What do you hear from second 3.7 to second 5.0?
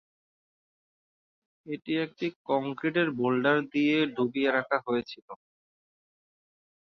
দিয়ে ডুবিয়ে রাখা